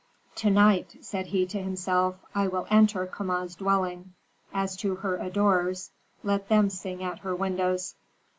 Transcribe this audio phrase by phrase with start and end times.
[0.37, 4.13] "To night," said he to himself, "I will enter Kama's dwelling;
[4.51, 5.91] as to her adorers
[6.23, 7.93] let them sing at her windows."